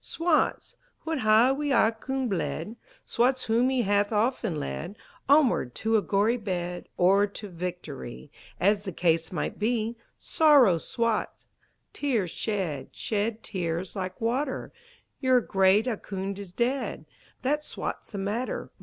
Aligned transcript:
Swats 0.03 0.77
wha 1.05 1.15
hae 1.17 1.51
wi' 1.51 1.71
Ahkoond 1.71 2.27
bled, 2.27 2.75
Swats 3.05 3.43
whom 3.43 3.69
he 3.69 3.83
hath 3.83 4.11
often 4.11 4.59
led 4.59 4.97
Onward 5.29 5.75
to 5.75 5.95
a 5.95 6.01
gory 6.01 6.37
bed, 6.37 6.89
Or 6.97 7.27
to 7.27 7.47
victory, 7.49 8.31
As 8.59 8.83
the 8.83 8.93
case 8.93 9.31
might 9.31 9.59
be, 9.59 9.95
Sorrow 10.17 10.79
Swats! 10.79 11.49
Tears 11.93 12.31
shed, 12.31 12.95
Shed 12.95 13.43
tears 13.43 13.95
like 13.95 14.19
water, 14.19 14.73
Your 15.19 15.39
great 15.39 15.85
Ahkoond 15.85 16.39
is 16.39 16.51
dead! 16.51 17.05
That 17.43 17.63
Swats 17.63 18.11
the 18.13 18.17
matter! 18.17 18.71